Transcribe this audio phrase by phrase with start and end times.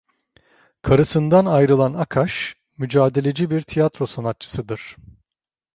[0.81, 4.95] Karısından ayrılan Akash mücadeleci bir tiyatro sanatçısıdır.